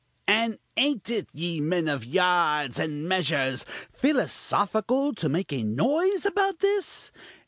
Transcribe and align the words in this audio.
And 0.25 0.57
ain't 0.77 1.11
it, 1.11 1.29
ye 1.31 1.59
men 1.61 1.87
of 1.87 2.03
yards 2.03 2.79
and 2.79 3.07
measures, 3.07 3.65
philosophical 3.93 5.13
to 5.13 5.29
make 5.29 5.53
a 5.53 5.61
noise 5.61 6.25
about 6.25 6.57
this? 6.57 7.11